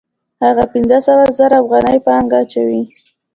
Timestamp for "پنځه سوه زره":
0.73-1.55